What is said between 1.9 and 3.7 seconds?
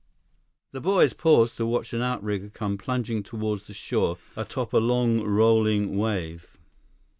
an outrigger come plunging toward